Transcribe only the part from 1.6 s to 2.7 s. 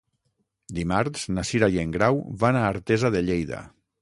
i en Grau van a